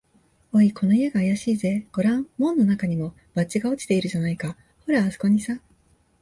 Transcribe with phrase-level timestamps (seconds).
[0.51, 1.85] 「おい、この家があやしいぜ。
[1.91, 4.57] ごらん、門のなかにも、バッジが落ちているじゃないか。
[4.87, 5.61] ほら、あすこにさ」